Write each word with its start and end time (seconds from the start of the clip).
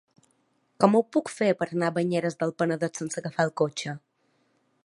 Com 0.83 0.97
ho 0.99 1.01
puc 1.17 1.29
fer 1.33 1.51
per 1.59 1.67
anar 1.69 1.91
a 1.91 1.95
Banyeres 1.99 2.39
del 2.41 2.57
Penedès 2.63 3.01
sense 3.03 3.23
agafar 3.23 3.49
el 3.49 3.57
cotxe? 3.63 3.99